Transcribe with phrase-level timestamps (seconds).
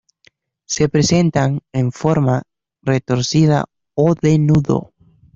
[0.65, 2.41] Se presentan en forma
[2.81, 4.93] retorcida o de nudo.